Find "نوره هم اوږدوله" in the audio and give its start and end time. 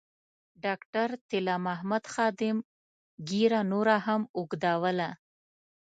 3.71-5.09